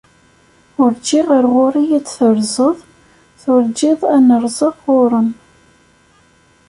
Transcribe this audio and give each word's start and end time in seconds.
Urǧiɣ 0.81 1.27
ar 1.37 1.45
ɣur-i 1.53 1.83
ad 1.97 2.03
d-terrẓeḍ, 2.05 2.77
turǧiḍ 3.41 3.99
ad 4.15 4.21
n-rrẓeɣ 4.23 4.75
ɣur-m. 4.85 5.29